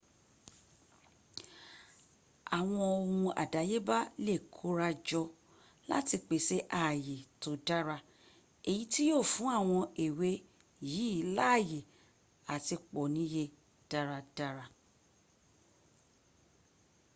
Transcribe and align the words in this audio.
àwọn 2.57 2.81
ohun 2.95 3.23
àdáyébá 3.43 3.97
lè 4.25 4.33
kórajọ 4.55 5.21
láti 5.89 6.15
pèsè 6.27 6.57
ààyè 6.81 7.17
tó 7.41 7.49
dára 7.67 7.97
èyí 8.69 8.83
tí 8.91 9.01
yíó 9.07 9.19
fún 9.33 9.49
àwọn 9.59 9.81
ewé 10.05 10.29
yìí 10.91 11.19
láàyè 11.37 11.79
àti 12.53 12.75
pọ̀ 12.91 13.05
níye 13.15 13.43
dáradára 13.91 14.65